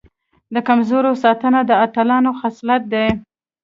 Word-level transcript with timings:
د 0.53 0.55
کمزورو 0.67 1.11
ساتنه 1.23 1.59
د 1.65 1.71
اتلانو 1.85 2.31
خصلت 2.39 2.81
دی. 2.93 3.07